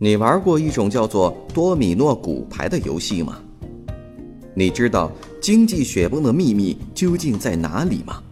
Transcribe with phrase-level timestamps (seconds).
[0.00, 3.40] 你玩过一种叫做多米诺骨牌的游戏吗？
[4.54, 8.22] 你知道经济雪崩的秘密究竟在哪里吗？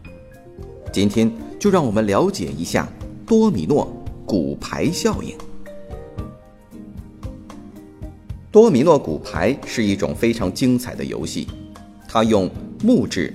[0.92, 2.88] 今天就让我们了解一下
[3.26, 3.92] 多米诺
[4.24, 5.36] 骨牌效应。
[8.52, 11.48] 多米诺骨牌是一种非常精彩的游戏，
[12.08, 12.48] 它用
[12.84, 13.34] 木质、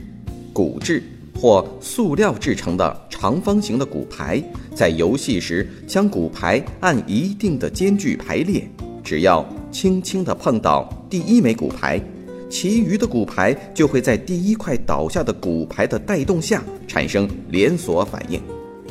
[0.53, 1.03] 骨质
[1.41, 3.01] 或塑料制成的。
[3.21, 4.43] 长方形的骨牌，
[4.75, 8.67] 在游戏时将骨牌按一定的间距排列，
[9.03, 12.01] 只要轻轻地碰到第一枚骨牌，
[12.49, 18.41] 其余的骨牌就会在第一块倒下的骨牌的带动下产生连锁反应，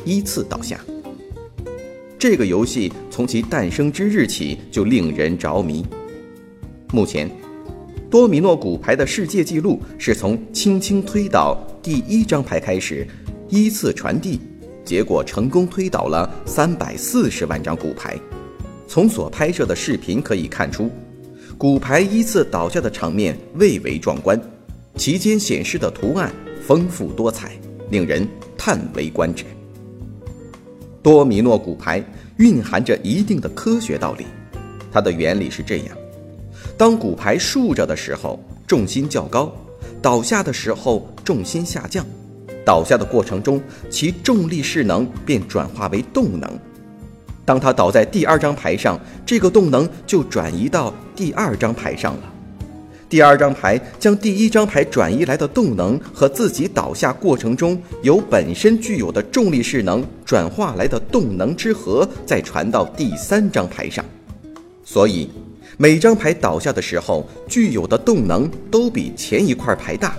[0.05, 0.79] 依次倒下。
[2.17, 5.85] 这个游戏从其诞生之日起就令人着迷。
[6.93, 7.29] 目前，
[8.11, 13.07] 多米诺骨牌的世界纪录是从轻轻推倒第一张牌开始。
[13.47, 14.37] 依次传递，
[14.83, 18.17] 结果成功推倒了三百四十万张骨牌。
[18.85, 20.91] 从所拍摄的视频可以看出，
[21.57, 24.39] 骨牌依次倒下的场面蔚为壮观，
[24.97, 27.51] 其间显示的图案丰富多彩，
[27.89, 29.45] 令人叹为观止。
[31.01, 32.03] 多米诺骨牌
[32.37, 34.25] 蕴含着一定的科学道理，
[34.91, 35.97] 它的原理是这样：
[36.81, 39.51] 当骨牌竖着的时候，重心较高；
[40.01, 42.03] 倒下的时候，重心下降。
[42.65, 46.49] 倒下的过程中，其重力势能便转化为动能。
[47.45, 52.23] 当它倒在第二张牌上，这个动能就转移到第二张牌上了。
[53.07, 64.03] 第二张牌将第一张牌转移来的动能和自己倒下过程中由本身具有的重力势能转化来的动能之和，再传到第三张牌上。
[64.83, 65.29] 所以，
[65.81, 70.15] 每张牌倒下的时候，具有的动能都比前一块牌大。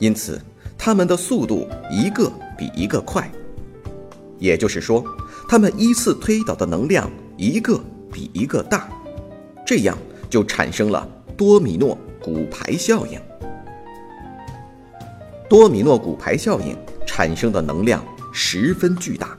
[0.00, 0.40] 因此。
[0.76, 3.30] 它们的速度一个比一个快，
[4.38, 5.02] 也就是说，
[5.48, 7.08] 它们依次推倒的能量
[7.38, 7.80] 一个
[8.12, 8.86] 比一个大，
[9.64, 9.96] 这样
[10.28, 11.08] 就产生了
[11.38, 13.18] 多米诺骨牌效应。
[15.48, 16.76] 多米诺骨牌效应
[17.06, 19.38] 产生的能量十分巨大，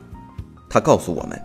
[0.68, 1.40] 它告诉我们，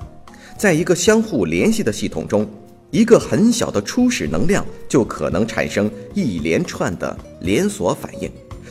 [0.57, 2.49] 在一个相互联系的系统中，
[2.91, 8.31] 一个很小的初始能量就可能产生一连串的连锁反应。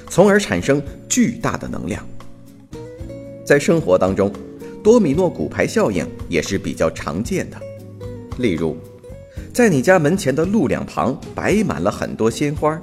[0.10, 2.04] 从而产生巨大的能量。
[3.46, 4.34] 在生活当中，
[4.84, 7.58] 多米诺骨牌效应也是比较常见的。
[8.40, 8.76] 例如，
[9.54, 12.82] 在你家门前的路两旁摆满了很多鲜花，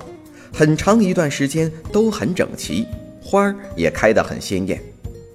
[0.53, 2.87] 很长一段时间都很整齐，
[3.21, 4.81] 花儿也开得很鲜艳。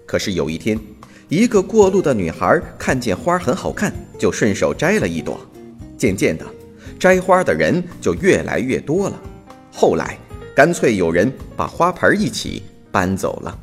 [0.06, 0.80] 可是有一天，
[1.28, 5.40] 一个过路的女孩看见花很好看，就顺手摘了一朵。
[6.02, 6.44] 渐渐的，
[6.98, 9.22] 摘花的人就越来越多了。
[9.72, 10.18] 后来，
[10.56, 13.56] 干脆有人把花盆一起搬走了。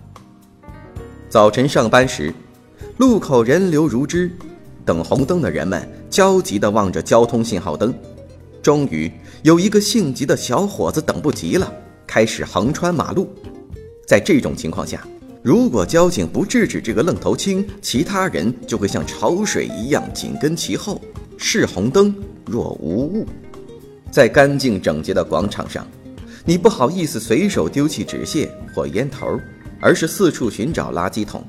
[1.28, 2.32] 早晨上班时，
[2.98, 4.30] 路口人流如织，
[4.84, 7.92] 等红灯的人们焦急地望着交通信号灯。
[8.62, 9.10] 终于
[9.42, 11.72] 有一个性急的小伙子等不及了，
[12.06, 13.28] 开始横穿马路。
[14.06, 15.04] 在这种情况下，
[15.42, 21.00] 如果交警不制止这个愣头青，其他人就会像潮水一样紧跟其后，
[21.38, 23.26] 视红灯若无物。
[24.10, 25.86] 在干净整洁的广场上。
[26.44, 29.38] 你不好意思随手丢弃纸屑或烟头，
[29.80, 31.44] 而是四处寻找垃圾桶。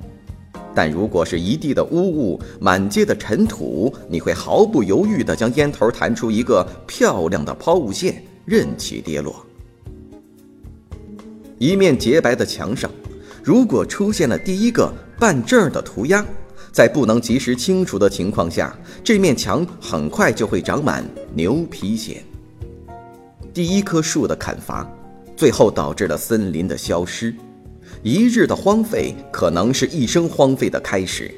[0.76, 9.46] 但如果是一地的污物、满街的尘土，你会毫不犹豫地将烟头弹出一个漂亮的抛物线，任其跌落。
[11.58, 12.92] 一面洁白的墙上，
[13.42, 16.26] 如果出现了第一个半正的涂鸦，
[16.72, 22.18] 在不能及时清除的情况下，这面墙很快就会长满牛皮癣。
[23.54, 24.90] 第一棵树的砍伐，
[25.36, 27.34] 最后导致了森林的消失。
[28.04, 31.34] 一日的荒废，可能是一生荒废的开始。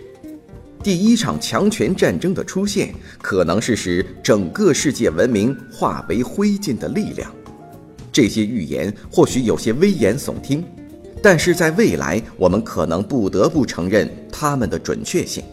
[0.84, 7.32] 第一场强权战争的出现，可能是使整个世界文明化为灰烬的力量。
[8.12, 10.64] 这些预言或许有些危言耸听，
[11.22, 15.44] 但是在未来，我们可能不得不承认它们的准确性。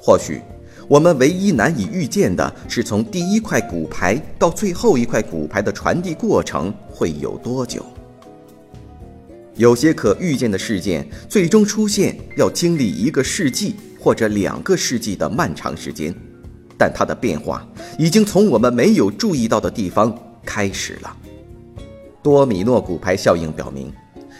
[0.00, 0.40] 或许。
[0.88, 7.84] 我们唯一难以预见的是，从第一块骨牌到最后一块骨牌的传递过程会有多久？
[9.56, 16.14] 有些可预见的事件最终出现，要经历一个世纪或者两个世纪的漫长时间，
[16.78, 17.66] 但它的变化
[17.98, 21.16] 已经从我们没有注意到的地方开始了。
[22.22, 23.92] 多米诺骨牌效应表明，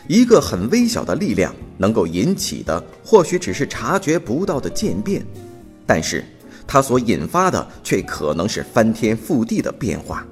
[0.09, 5.25] 一个很微小的力量能够引起的，或许只是察觉不到的渐变，
[5.85, 6.25] 但是
[6.67, 10.27] 它所引发的却可能是翻天覆地的变化。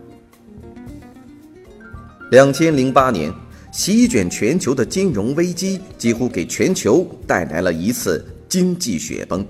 [2.30, 3.32] 两千零八年。
[3.76, 9.44] 席卷全球的金融危机几乎给全球带来了一次经济雪崩，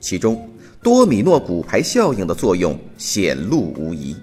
[0.00, 0.48] 其中
[0.82, 4.16] 多米诺骨牌效应的作用显露无遗。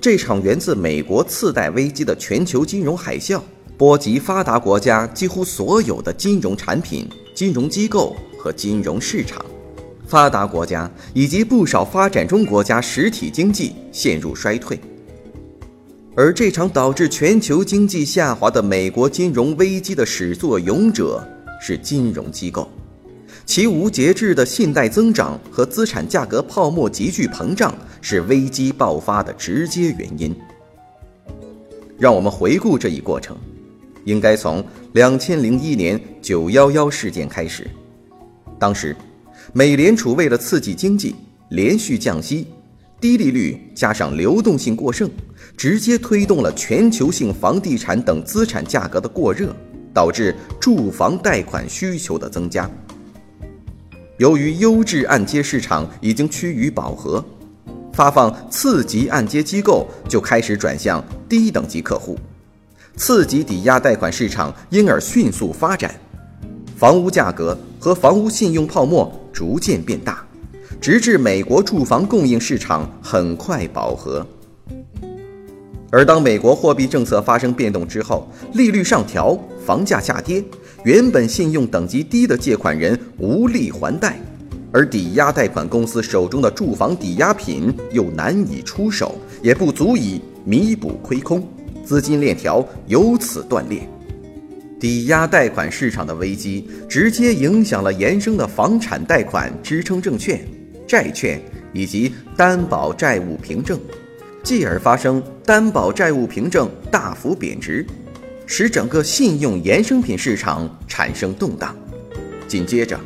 [0.00, 3.42] 这场源自美国次贷危机的全球金融海啸，
[3.78, 9.44] 波及发达国家几乎所有的金融产品、金融机构和金融市场，
[10.06, 14.80] 发达国家以及不少发展中国家实体经济陷入衰退。
[16.14, 21.22] 而这场导致全球经济下滑的美国金融危机的始作俑者
[21.60, 22.66] 是金融机构，
[23.44, 30.34] 其无节制的信贷增长和资产价格泡沫急剧膨胀是危机爆发的直接原因。
[31.98, 33.36] 让我们回顾这一过程，
[34.06, 34.64] 应该从
[34.94, 37.68] 两千零一年九幺幺事件开始。
[38.58, 38.96] 当时，
[39.52, 41.14] 美联储为了刺激经济，
[41.50, 42.46] 连续降息。
[42.98, 45.10] 低利率加上流动性过剩，
[45.54, 49.54] 直接推动了全球性房地产等资产价格的过热，
[49.92, 52.68] 导致住房贷款需求的增加。
[54.16, 57.22] 由于优质按揭市场已经趋于饱和，
[57.92, 62.18] 发放次级按揭机构就开始转向低等级客户，
[62.96, 65.94] 次级抵押贷款市场因而迅速发展，
[66.76, 70.24] 房屋价格和房屋信用泡沫逐渐变大。
[70.80, 74.26] 直至美国住房供应市场很快饱和，
[75.90, 80.42] 而当美国货币政策发生变动之后，利率上调，房价下跌，
[80.84, 84.20] 原本信用等级低的借款人无力还贷，
[84.70, 91.46] 而抵押贷款公司手中的住房抵押品又难以出手，也不足以弥补亏空，
[91.86, 93.88] 资金链条由此断裂。
[94.78, 100.44] 抵押贷款市场的危机直接影响了衍生的房产贷款支撑证券。
[100.86, 101.40] 债券
[101.72, 103.76] 以及担保债务凭证，
[104.42, 107.84] 继而发生担保债务凭证大幅贬值，
[108.46, 111.74] 使整个信用衍生品市场产生动荡。
[112.46, 113.00] 紧接着，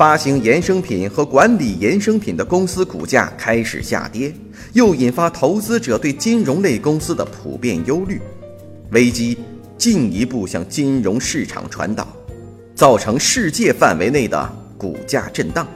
[0.00, 4.32] 发行衍生品和管理衍生品的公司股价开始下跌，
[4.72, 8.18] 又引发投资者对金融类公司的普遍忧虑，
[8.92, 9.36] 危机
[9.76, 12.08] 进一步向金融市场传导，
[12.74, 15.68] 造成世界范围内的股价震荡。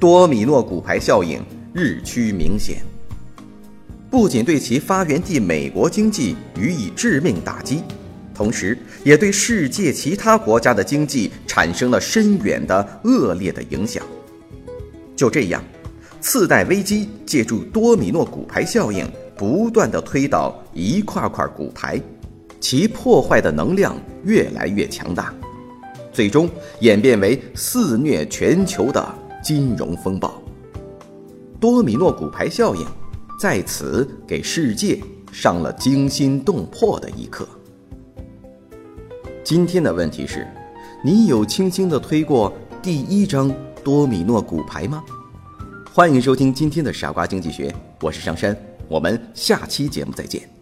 [0.00, 1.38] 多米诺骨牌效应
[1.74, 2.78] 日趋明显，
[4.10, 7.82] 不仅对其发源地美国经济予以致命打击，
[8.36, 14.04] 同时也对世界其他国家的经济产生了深远的恶劣的影响。
[15.16, 15.64] 就这样，
[16.20, 21.98] 次贷危机借助多米诺骨牌效应，不断的推倒一块块骨牌，
[22.60, 25.34] 其破坏的能量越来越强大，
[26.12, 26.46] 最终
[26.80, 29.14] 演变为肆虐全球的。
[29.42, 30.42] 金融风暴，
[31.60, 32.84] 多米诺骨牌效应，
[33.38, 35.00] 在此给世界
[35.30, 37.46] 上了惊心动魄的一课。
[39.46, 40.44] 今天的问题是：
[41.04, 42.52] 你有轻轻的推过
[42.82, 43.48] 第一张
[43.84, 45.04] 多米诺骨牌吗？
[45.92, 48.56] 欢迎收听今天的傻瓜经济学，我是上山，
[48.88, 50.55] 我们下期节目再见。